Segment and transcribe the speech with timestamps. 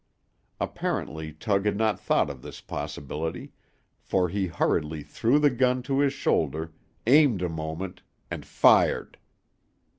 [0.59, 3.51] Apparently Tug had not thought of this possibility,
[3.99, 6.73] for he hurriedly threw the gun to his shoulder,
[7.05, 8.01] aimed a moment,
[8.31, 9.19] and fired.